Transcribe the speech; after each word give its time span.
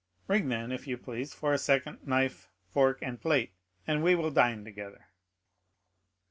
Ring, 0.27 0.49
then, 0.49 0.71
if 0.71 0.87
you 0.87 0.97
please, 0.97 1.31
for 1.31 1.53
a 1.53 1.59
second 1.59 2.07
knife, 2.07 2.49
fork, 2.65 3.03
and 3.03 3.21
plate, 3.21 3.51
and 3.85 4.01
we 4.01 4.15
will 4.15 4.31
dine 4.31 4.63
together." 4.65 5.05